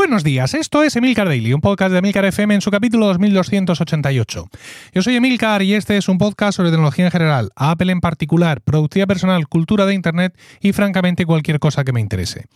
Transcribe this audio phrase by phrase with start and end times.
[0.00, 4.48] Buenos días, esto es Emilcar Daily, un podcast de Emilcar FM en su capítulo 2288.
[4.94, 8.62] Yo soy Emilcar y este es un podcast sobre tecnología en general, Apple en particular,
[8.62, 12.46] productividad personal, cultura de Internet y francamente cualquier cosa que me interese.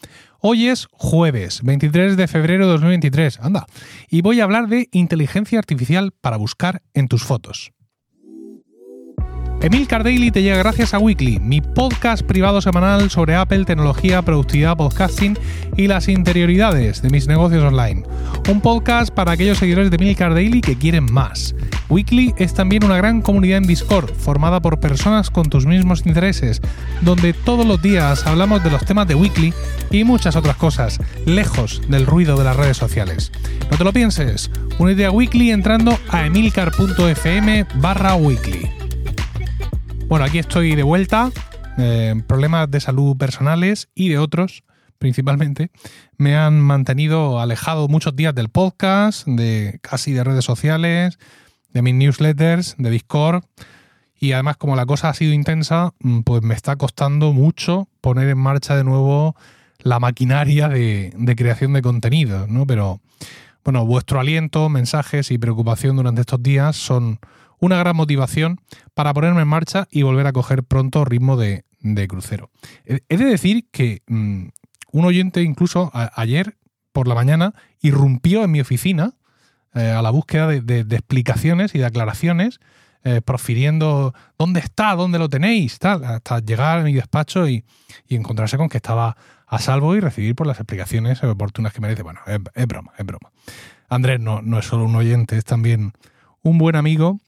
[0.40, 3.66] Hoy es jueves, 23 de febrero de 2023, anda,
[4.08, 7.72] y voy a hablar de inteligencia artificial para buscar en tus fotos.
[9.64, 14.76] Emilcar Daily te llega gracias a Weekly, mi podcast privado semanal sobre Apple, tecnología, productividad,
[14.76, 15.38] podcasting
[15.74, 18.02] y las interioridades de mis negocios online.
[18.50, 21.54] Un podcast para aquellos seguidores de Emilcar Daily que quieren más.
[21.88, 26.60] Weekly es también una gran comunidad en Discord, formada por personas con tus mismos intereses,
[27.00, 29.54] donde todos los días hablamos de los temas de Weekly
[29.90, 33.32] y muchas otras cosas, lejos del ruido de las redes sociales.
[33.70, 38.83] No te lo pienses, únete a Weekly entrando a emilcar.fm barra weekly.
[40.14, 41.32] Bueno, aquí estoy de vuelta.
[41.76, 44.62] Eh, problemas de salud personales y de otros,
[45.00, 45.72] principalmente,
[46.18, 51.18] me han mantenido alejado muchos días del podcast, de casi de redes sociales,
[51.72, 53.42] de mis newsletters, de Discord.
[54.16, 58.28] Y además, como la cosa ha sido intensa, mm, pues me está costando mucho poner
[58.28, 59.34] en marcha de nuevo
[59.80, 62.68] la maquinaria de, de creación de contenido, ¿no?
[62.68, 63.00] Pero,
[63.64, 67.18] bueno, vuestro aliento, mensajes y preocupación durante estos días son
[67.58, 68.60] una gran motivación
[68.94, 71.64] para ponerme en marcha y volver a coger pronto ritmo de,
[72.08, 72.50] crucero.
[72.84, 74.46] He de decir que mm,
[74.92, 76.56] un oyente incluso ayer
[76.92, 79.14] por la mañana irrumpió en mi oficina
[79.74, 82.60] eh, a la búsqueda de, explicaciones y de aclaraciones,
[83.02, 87.64] eh, profiriendo dónde está, dónde lo tenéis, tal, hasta llegar a mi despacho y,
[88.08, 89.16] encontrarse con que estaba
[89.48, 92.02] a salvo y recibir por las explicaciones oportunas que merece.
[92.02, 93.32] Bueno, es, broma, es broma.
[93.88, 95.92] Andrés no, no es solo un oyente, es también
[96.42, 97.18] un buen amigo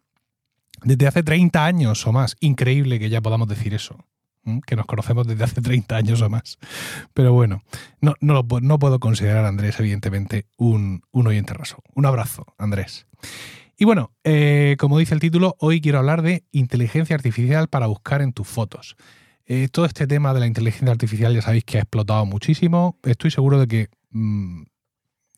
[0.83, 2.37] desde hace 30 años o más.
[2.41, 4.05] Increíble que ya podamos decir eso.
[4.65, 6.59] Que nos conocemos desde hace 30 años o más.
[7.15, 7.63] Pero bueno,
[8.01, 11.83] no, no, no puedo considerar a Andrés, evidentemente, un, un, oyente raso.
[11.95, 13.07] Un abrazo, Andrés.
[13.77, 18.23] Y bueno, eh, como dice el título, hoy quiero hablar de inteligencia artificial para buscar
[18.23, 18.97] en tus fotos.
[19.45, 22.99] Eh, todo este tema de la inteligencia artificial ya sabéis que ha explotado muchísimo.
[23.05, 24.63] Estoy seguro de que, mm,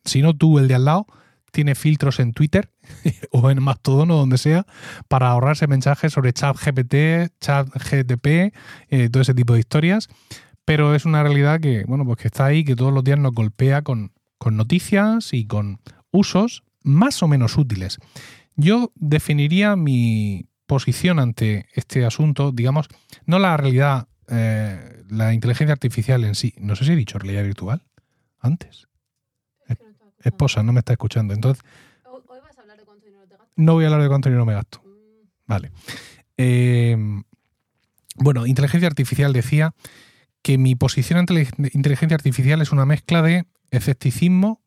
[0.05, 1.07] si no tú, el de al lado,
[1.59, 2.71] tiene filtros en Twitter
[3.33, 4.65] o en Mastodon o donde sea
[5.09, 7.69] para ahorrarse mensajes sobre chat GPT, chat
[8.07, 10.07] eh, todo ese tipo de historias.
[10.65, 13.33] Pero es una realidad que, bueno, pues que está ahí, que todos los días nos
[13.33, 15.81] golpea con, con noticias y con
[16.13, 17.99] usos más o menos útiles.
[18.55, 22.87] Yo definiría mi posición ante este asunto, digamos,
[23.27, 26.55] no la realidad, eh, la inteligencia artificial en sí.
[26.61, 27.83] No sé si he dicho realidad virtual
[28.39, 28.88] antes
[30.23, 31.35] esposa no me está escuchando.
[31.35, 31.65] Entonces,
[32.05, 33.53] ¿Hoy vas a hablar de cuánto dinero te gastas?
[33.57, 34.83] No voy a hablar de cuánto dinero me gasto.
[34.85, 34.89] Mm.
[35.47, 35.71] Vale.
[36.37, 37.23] Em,
[38.17, 39.75] bueno, inteligencia artificial decía
[40.43, 44.61] que mi posición ante inteligencia artificial es una mezcla de escepticismo,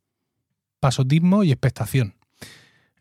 [0.80, 2.16] pasotismo y expectación.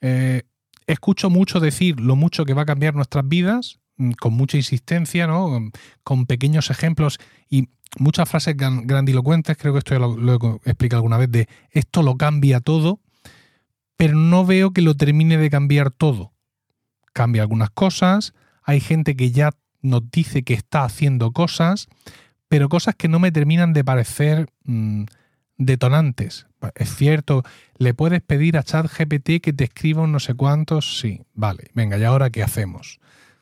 [0.01, 0.43] Eh,
[0.87, 5.27] escucho mucho decir lo mucho que va a cambiar nuestras vidas, mm, con mucha insistencia,
[5.27, 5.71] ¿no?
[6.03, 7.19] con pequeños ejemplos
[7.49, 7.69] y
[7.99, 12.17] muchas frases grandilocuentes, creo que esto ya lo, he explicado alguna vez, de esto lo
[12.17, 13.01] cambia todo,
[13.97, 16.33] pero no veo que lo termine de cambiar todo.
[17.13, 19.51] Cambia algunas cosas, hay gente que ya
[19.83, 21.89] nos dice que está haciendo cosas,
[22.49, 25.05] pero cosas que no me terminan de parecer mm,
[25.57, 26.47] detonantes.
[26.75, 27.43] Es cierto,
[27.79, 31.99] le puedes pedir a ChatGPT que te escriba un no sé cuántos, sí, vale, venga,
[31.99, 33.01] ¿y ahora qué hacemos?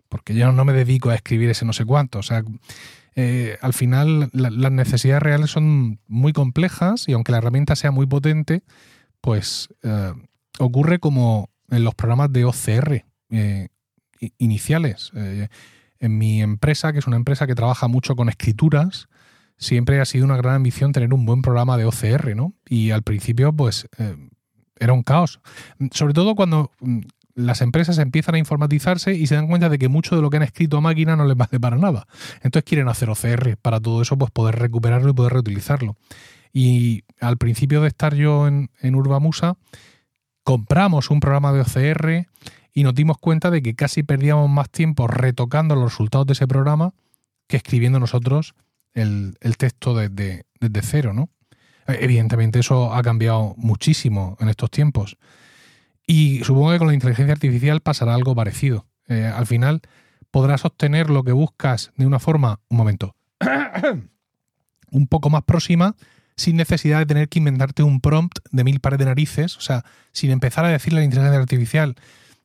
[0.08, 2.44] Porque yo no me dedico a escribir ese no sé cuánto, o sea,
[3.21, 8.06] eh, al final las necesidades reales son muy complejas y aunque la herramienta sea muy
[8.06, 8.62] potente,
[9.21, 10.12] pues eh,
[10.61, 13.69] ocurre como en los programas de OCR eh,
[14.39, 15.11] iniciales.
[15.15, 19.09] en mi empresa, que es una empresa que trabaja mucho con escrituras,
[19.56, 22.55] siempre ha sido una gran ambición tener un buen programa de OCR, ¿no?
[22.69, 23.89] Y al principio, pues,
[24.79, 25.41] era un caos.
[25.91, 27.00] Sobre todo cuando mm,
[27.38, 30.38] las empresas empiezan a informatizarse y se dan cuenta de que mucho de lo que
[30.38, 32.06] han escrito a máquina no les vale para nada.
[32.43, 35.96] Entonces quieren hacer OCR para todo eso, pues poder recuperarlo y poder reutilizarlo.
[36.52, 39.56] Y al principio de estar yo en, en Urbamusa,
[40.43, 42.26] compramos un programa de OCR
[42.75, 46.49] y nos dimos cuenta de que casi perdíamos más tiempo retocando los resultados de ese
[46.49, 46.93] programa
[47.46, 48.55] que escribiendo nosotros
[48.94, 51.29] el, texto desde, desde cero, ¿no?
[51.87, 55.17] Evidentemente eso ha cambiado muchísimo en estos tiempos.
[56.10, 58.87] Y supongo que con la inteligencia artificial pasará algo parecido.
[59.08, 59.82] Eh, al final
[60.31, 63.14] podrás obtener lo que buscas de una forma, un momento,
[64.90, 65.96] un poco más próxima,
[66.34, 69.84] sin necesidad de tener que inventarte un prompt de mil pares de narices, o sea,
[70.12, 71.94] sin empezar a decirle a la inteligencia artificial,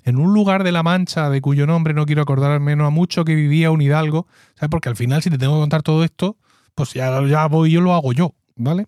[0.03, 2.89] en un lugar de la Mancha de cuyo nombre no quiero acordar al menos a
[2.89, 4.71] mucho que vivía un hidalgo, ¿sabes?
[4.71, 6.35] Porque al final si te tengo que contar todo esto,
[6.75, 8.87] pues ya, ya voy yo lo hago yo, ¿vale?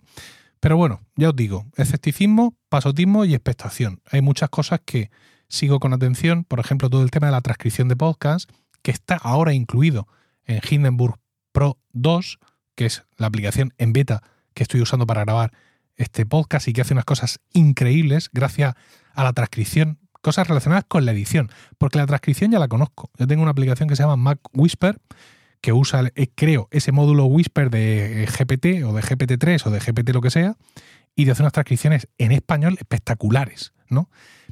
[0.59, 4.01] Pero bueno, ya os digo, escepticismo, pasotismo y expectación.
[4.11, 5.09] Hay muchas cosas que
[5.47, 8.51] sigo con atención, por ejemplo, todo el tema de la transcripción de podcast,
[8.81, 10.09] que está ahora incluido
[10.43, 11.17] en Hindenburg
[11.53, 12.37] Pro 2,
[12.75, 14.21] que es la aplicación en beta
[14.53, 15.53] que estoy usando para grabar
[15.95, 18.75] este podcast y que hace unas cosas increíbles gracias
[19.13, 23.09] a la transcripción, cosas relacionadas con la edición, porque la transcripción ya la conozco.
[23.17, 24.99] Yo tengo una aplicación que se llama Mac Whisper,
[25.61, 29.79] que usa, eh, creo, ese módulo Whisper de eh, GPT o de GPT-3 o de
[29.79, 30.57] GPT lo que sea,
[31.15, 34.09] y de hacer unas transcripciones en español espectaculares, ¿no?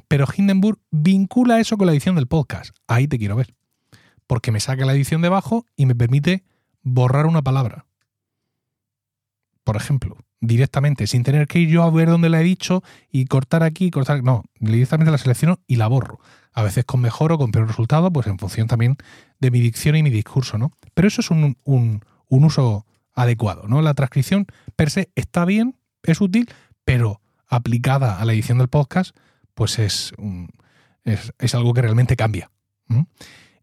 [0.08, 2.76] Pero Hindenburg vincula eso con la edición del podcast.
[2.86, 3.54] Ahí te quiero ver.
[4.26, 6.44] Porque me saca la edición debajo y me permite
[6.82, 7.86] borrar una palabra.
[9.64, 13.24] Por ejemplo, directamente, sin tener que ir yo a ver dónde la he dicho y
[13.26, 14.22] cortar aquí, cortar.
[14.22, 16.20] No, directamente la selecciono y la borro.
[16.52, 18.96] A veces con mejor o con peor resultado, pues en función también
[19.40, 20.72] de mi dicción y mi discurso, ¿no?
[20.94, 23.82] Pero eso es un, un, uso adecuado, ¿no?
[23.82, 24.46] La transcripción
[24.76, 26.48] per se está bien, es útil,
[26.84, 29.16] pero aplicada a la edición del podcast,
[29.54, 30.12] pues es,
[31.04, 32.50] es, algo que realmente cambia.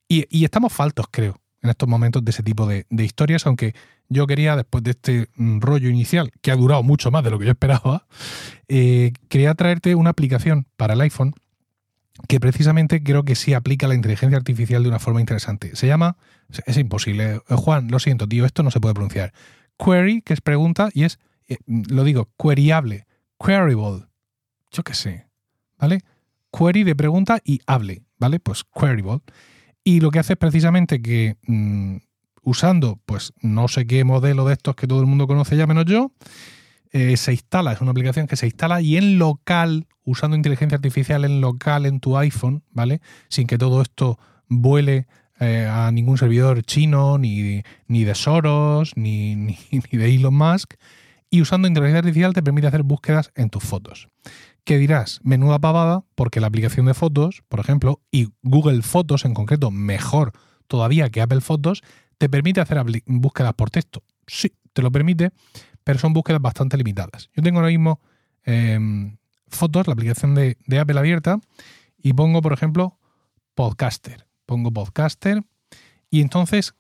[0.07, 3.73] Y, estamos faltos, creo, en estos momentos de ese tipo de, historias, aunque
[4.09, 7.39] yo quería, después de este mm, rollo inicial, que ha durado mucho más de lo
[7.39, 8.07] que yo esperaba,
[8.67, 11.33] eh, quería traerte una aplicación para el iPhone
[12.27, 15.75] que precisamente creo que sí aplica la inteligencia artificial de una forma interesante.
[15.75, 16.17] Se llama,
[16.65, 19.33] es imposible, eh, Juan, lo siento, tío, esto no se puede pronunciar.
[19.83, 23.05] Query, que es pregunta, y es, eh, lo digo, queryable,
[23.39, 24.05] queryable,
[24.71, 25.27] yo qué sé,
[25.77, 25.99] ¿vale?
[26.51, 28.39] Query de pregunta y hable, ¿vale?
[28.39, 29.21] Pues queryable.
[29.83, 31.97] Y lo que hace es precisamente que mm,
[32.43, 35.85] usando, pues no sé qué modelo de estos que todo el mundo conoce ya menos
[35.85, 36.11] yo,
[36.91, 41.23] eh, se instala, es una aplicación que se instala y en local, usando inteligencia artificial
[41.23, 43.01] en local en tu iPhone, ¿vale?
[43.29, 45.07] Sin que todo esto vuele
[45.39, 50.73] eh, a ningún servidor chino, ni, ni de Soros, ni, ni, ni de Elon Musk.
[51.31, 54.09] Y usando inteligencia artificial te permite hacer búsquedas en tus fotos
[54.63, 59.33] que dirás, menuda pavada, porque la aplicación de fotos, por ejemplo, y Google Fotos en
[59.33, 60.33] concreto, mejor
[60.67, 61.81] todavía que Apple Fotos,
[62.17, 64.03] te permite hacer búsquedas por texto.
[64.27, 65.31] Sí, te lo permite,
[65.83, 67.29] pero son búsquedas bastante limitadas.
[67.35, 67.99] Yo tengo ahora mismo
[68.43, 69.17] em,
[69.47, 71.39] fotos, la aplicación de, de Apple abierta,
[71.97, 72.97] y pongo, por ejemplo,
[73.55, 74.27] podcaster.
[74.45, 75.43] Pongo podcaster
[76.09, 76.75] y entonces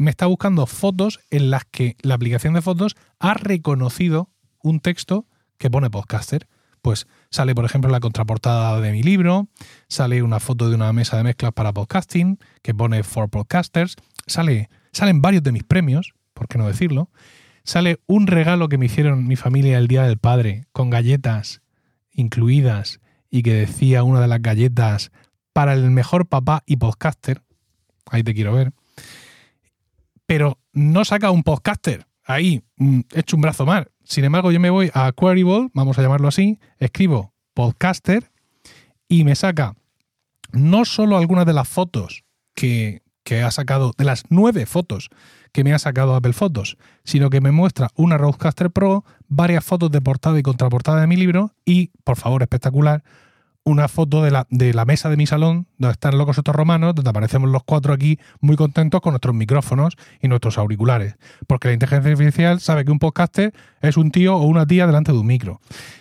[0.00, 4.30] me está buscando fotos en las que la aplicación de fotos ha reconocido
[4.62, 5.26] un texto
[5.58, 6.48] que pone podcaster.
[6.80, 9.48] Pues sale, por ejemplo, la contraportada de mi libro,
[9.88, 14.70] sale una foto de una mesa de mezclas para podcasting que pone For Podcasters, sale,
[14.90, 17.10] salen varios de mis premios, por qué no decirlo,
[17.62, 21.60] sale un regalo que me hicieron mi familia el Día del Padre con galletas
[22.10, 25.12] incluidas y que decía una de las galletas
[25.52, 27.42] para el mejor papá y podcaster,
[28.06, 28.72] ahí te quiero ver,
[30.30, 34.70] pero no saca un podcaster, ahí, mm, hecho un brazo mal, sin embargo, yo me
[34.70, 38.30] voy a Queryable, vamos a llamarlo así, escribo podcaster
[39.08, 39.74] y me saca
[40.52, 42.22] no solo algunas de las fotos
[42.54, 43.02] que,
[43.44, 45.08] ha sacado, de las nueve fotos
[45.50, 49.90] que me ha sacado Apple Fotos, sino que me muestra una Roadcaster Pro, varias fotos
[49.90, 53.02] de portada y contraportada de mi libro y, por favor, espectacular,
[53.70, 56.94] una foto de la, de la mesa de mi salón, donde están locos estos romanos,
[56.94, 61.16] donde aparecemos los cuatro aquí muy contentos con nuestros micrófonos y nuestros auriculares.
[61.46, 65.12] Porque la inteligencia artificial sabe que un podcaster es un tío o una tía delante
[65.12, 65.60] de un micro.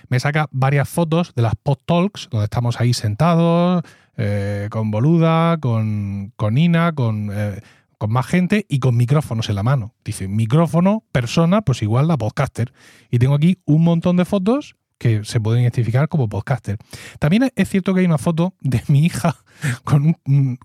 [0.09, 3.83] Me saca varias fotos de las pod talks, donde estamos ahí sentados,
[4.17, 7.61] eh, con Boluda, con, con Ina, con, eh,
[7.97, 9.93] con más gente y con micrófonos en la mano.
[10.03, 12.73] Dice, micrófono, persona, pues igual la podcaster.
[13.11, 16.77] Y tengo aquí un montón de fotos que se pueden identificar como podcaster.
[17.17, 19.37] También es cierto que hay una foto de mi hija
[19.83, 20.13] con,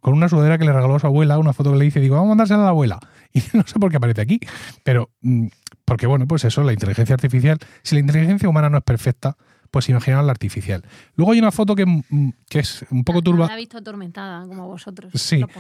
[0.01, 2.17] con una sudadera que le regaló a su abuela, una foto que le dice, digo,
[2.17, 2.99] vamos a mandársela a la abuela.
[3.37, 4.39] Y no sé por qué aparece aquí,
[4.85, 5.47] pero mm,
[5.85, 9.37] porque bueno, pues eso, la inteligencia artificial, si la inteligencia humana no es perfecta,
[9.73, 10.85] pues imaginaos la artificial.
[11.17, 13.49] Luego hay una foto que, mm, que es un poco turba.
[13.49, 15.41] La he visto atormentada, como vosotros, sí.
[15.41, 15.51] los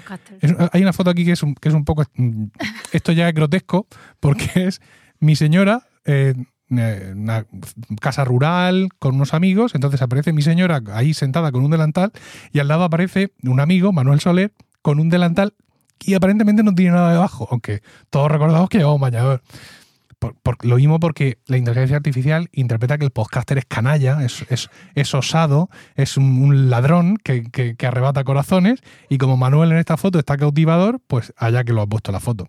[0.73, 2.04] hay una foto aquí que es un, que es un poco.
[2.14, 2.45] Mm,
[2.93, 3.88] esto ya es grotesco,
[4.21, 4.81] porque es
[5.19, 6.35] mi señora eh,
[6.71, 7.47] una
[8.00, 12.12] casa rural con unos amigos, entonces aparece mi señora ahí sentada con un delantal
[12.52, 14.52] y al lado aparece un amigo, Manuel Soler,
[14.83, 15.54] con un delantal
[16.04, 19.42] y aparentemente no tiene nada debajo, aunque todos recordamos que llevamos bañador.
[20.18, 24.47] Por, lo mismo porque la inteligencia artificial interpreta que el podcaster es canalla, es,
[24.94, 28.80] es, osado, es un, ladrón que, que, arrebata corazones
[29.11, 32.21] y como Manuel en esta foto está cautivador, pues allá que lo ha puesto la
[32.21, 32.49] foto.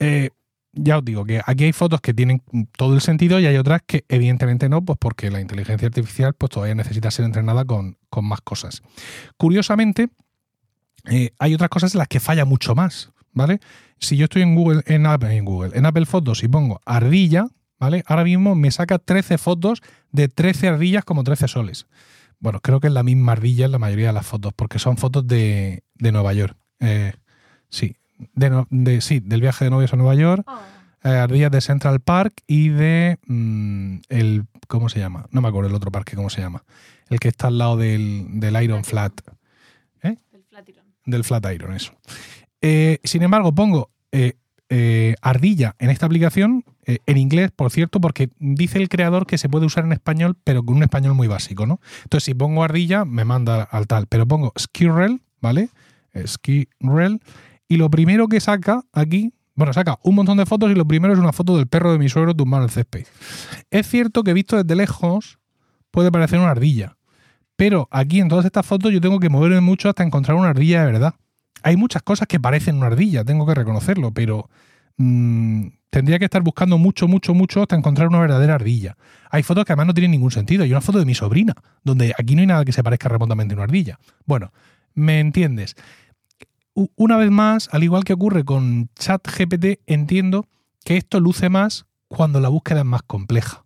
[0.00, 0.30] Eh,
[0.72, 2.42] ya os digo que aquí hay fotos que tienen
[2.76, 6.50] todo el sentido y hay otras que evidentemente no, pues porque la inteligencia artificial pues
[6.50, 8.82] todavía necesita ser entrenada con, más cosas.
[9.36, 10.08] Curiosamente,
[11.10, 13.60] eh, hay otras cosas en las que falla mucho más, ¿vale?
[13.98, 17.46] Si yo estoy en Google, en Apple, en Google, en Apple Fotos y pongo ardilla,
[17.78, 18.02] ¿vale?
[18.06, 19.82] Ahora mismo me saca 13 fotos
[20.12, 21.86] de 13 ardillas como 13 soles.
[22.40, 24.96] Bueno, creo que es la misma ardilla en la mayoría de las fotos, porque son
[24.96, 26.56] fotos de, de Nueva York.
[26.80, 27.12] Eh,
[27.68, 27.96] sí,
[28.34, 30.58] de, no- de- sí, del viaje de novios a Nueva York, Oh,
[31.04, 35.26] eh, ardillas de Central Park y de mm, el ¿cómo se llama?
[35.30, 36.64] No me acuerdo el otro parque cómo se llama.
[37.08, 39.12] El que está al lado del, del Iron Flat,
[40.02, 40.84] el Flatiron.
[41.06, 41.92] del Flatiron, eso.
[42.60, 44.34] Eh, sin embargo, pongo eh,
[44.68, 49.38] eh, ardilla en esta aplicación, eh, en inglés, por cierto, porque dice el creador que
[49.38, 51.80] se puede usar en español, pero con un español muy básico, ¿no?
[52.02, 55.68] Entonces, si pongo ardilla, me manda al tal, pero pongo Skirrel, ¿vale?
[56.12, 57.20] Eh, Skirrel,
[57.68, 61.12] y lo primero que saca aquí, bueno, saca un montón de fotos y lo primero
[61.12, 63.06] es una foto del perro de mi suegro tumbado en el césped.
[63.70, 65.38] Es cierto que visto desde lejos
[65.90, 66.96] puede parecer una ardilla,
[67.56, 70.84] pero aquí en todas estas fotos yo tengo que moverme mucho hasta encontrar una ardilla
[70.84, 71.14] de verdad.
[71.62, 74.48] Hay muchas cosas que parecen una ardilla, tengo que reconocerlo, pero
[74.96, 78.96] mm, tendría que estar buscando mucho, mucho, mucho hasta encontrar una verdadera ardilla.
[79.30, 80.64] Hay fotos que además no tienen ningún sentido.
[80.64, 83.54] Hay una foto de mi sobrina, donde aquí no hay nada que se parezca remotamente
[83.54, 83.98] a una ardilla.
[84.24, 84.52] Bueno,
[84.94, 85.76] ¿me entiendes?
[86.94, 90.46] Una vez más, al igual que ocurre con ChatGPT, entiendo
[90.84, 93.64] que esto luce más cuando la búsqueda es más compleja.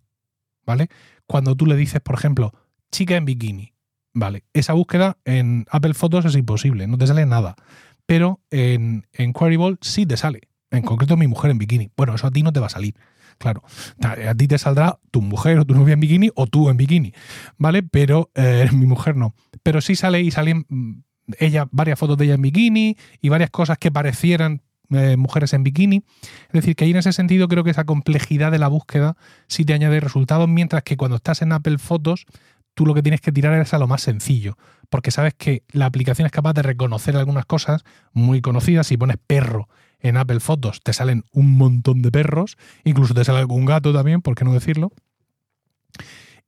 [0.64, 0.88] ¿Vale?
[1.26, 2.52] Cuando tú le dices, por ejemplo,
[2.90, 3.74] chica en bikini.
[4.14, 7.56] Vale, esa búsqueda en Apple Photos es imposible, no te sale nada.
[8.06, 10.48] Pero en, en Queryable sí te sale.
[10.70, 11.90] En concreto, mi mujer en bikini.
[11.96, 12.94] Bueno, eso a ti no te va a salir.
[13.38, 13.62] Claro,
[14.02, 16.76] a a ti te saldrá tu mujer o tu novia en bikini o tú en
[16.76, 17.12] bikini,
[17.58, 17.82] ¿vale?
[17.82, 19.34] Pero eh, mi mujer no.
[19.62, 20.92] Pero sí sale y salen mm,
[21.38, 25.62] ella, varias fotos de ella en bikini y varias cosas que parecieran eh, mujeres en
[25.64, 26.02] bikini.
[26.48, 29.16] Es decir, que ahí en ese sentido creo que esa complejidad de la búsqueda
[29.48, 32.26] sí te añade resultados, mientras que cuando estás en Apple Fotos,
[32.74, 34.56] tú lo que tienes que tirar es a lo más sencillo,
[34.90, 38.86] porque sabes que la aplicación es capaz de reconocer algunas cosas muy conocidas.
[38.86, 39.68] Si pones perro
[40.00, 44.20] en Apple Fotos, te salen un montón de perros, incluso te sale algún gato también,
[44.22, 44.92] ¿por qué no decirlo?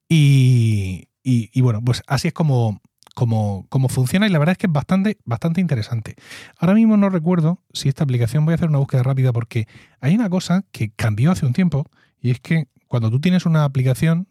[0.09, 2.81] Y, y- y bueno, pues así es como,
[3.15, 6.17] como, como funciona y la verdad es que es bastante, bastante interesante.
[6.59, 9.67] Ahora mismo no recuerdo si esta aplicación, voy a hacer una búsqueda rápida porque
[10.01, 11.87] hay una cosa que cambió hace un tiempo
[12.21, 14.29] y es que cuando tú tienes una aplicación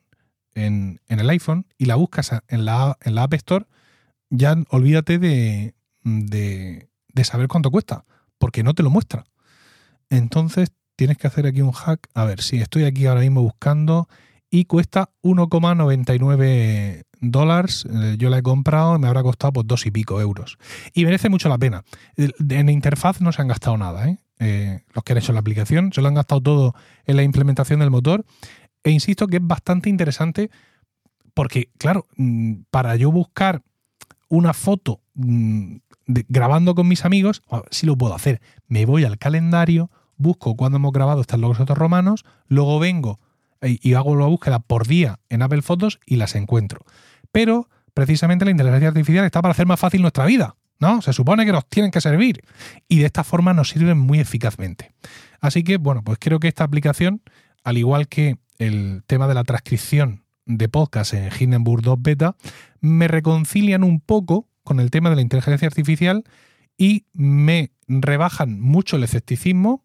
[0.54, 3.66] en, en el iPhone y la buscas en la, en la App Store,
[4.30, 5.74] ya olvídate de,
[6.04, 8.06] de saber cuánto cuesta,
[8.38, 9.26] porque no te lo muestra.
[10.10, 12.08] Entonces tienes que hacer aquí un hack.
[12.14, 14.08] A ver, si estoy aquí ahora mismo buscando
[14.56, 17.86] y cuesta 1,99 dólares.
[17.92, 20.58] Eh, Yo la he comprado y me habrá costado pues dos y pico euros.
[20.94, 21.84] Y merece mucho la pena.
[22.18, 24.20] En interfaz no se han gastado nada, ¿eh?
[24.40, 27.80] Eh, los que han hecho la aplicación se lo han gastado todo en la implementación
[27.80, 28.26] del motor.
[28.84, 30.52] E insisto que es bastante interesante
[31.34, 33.64] porque, claro, mm, para yo buscar
[34.30, 37.42] una foto mm, de- grabando con mis amigos,
[37.72, 38.40] sí lo puedo hacer.
[38.68, 43.20] Me voy al calendario, busco cuándo hemos grabado estas logos romanos, luego vengo
[43.64, 46.82] y hago la búsqueda por día en Apple Fotos y las encuentro.
[47.32, 51.02] Pero precisamente la inteligencia artificial está para hacer más fácil nuestra vida, ¿no?
[51.02, 52.42] Se supone que nos tienen que servir
[52.88, 54.92] y de esta forma nos sirven muy eficazmente.
[55.40, 57.22] Así que, bueno, pues creo que esta aplicación,
[57.64, 62.36] al igual que el tema de la transcripción de podcast en Hindenburg 2 Beta,
[62.82, 66.24] me reconcilian un poco con el tema de la inteligencia artificial
[66.78, 69.84] y me rebajan mucho el escepticismo,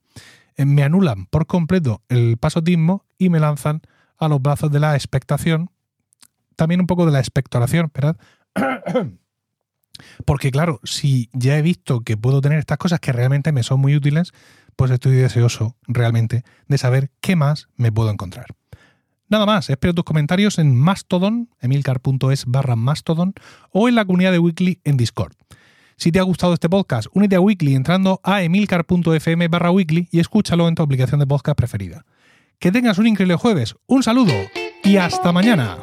[0.67, 3.83] me anulan por completo el pasotismo y me lanzan
[4.19, 5.71] a los brazos de la expectación,
[6.57, 8.17] también un poco de la expectoración, esperad.
[10.25, 13.81] Porque claro, si ya he visto que puedo tener estas cosas que realmente me son
[13.81, 14.33] muy útiles,
[14.77, 18.47] pues estoy deseoso realmente de saber qué más me puedo encontrar.
[19.29, 23.35] Nada más, espero tus comentarios en Mastodon, emilcar.es barra Mastodon,
[23.71, 25.35] o en la comunidad de Weekly en Discord.
[25.99, 30.21] Si te ha gustado este podcast, únete a Weekly entrando a emilcar.fm barra Weekly y
[30.21, 32.05] escúchalo en tu aplicación de podcast preferida.
[32.61, 34.33] Que tengas un increíble jueves, un saludo
[34.85, 35.79] y hasta mañana.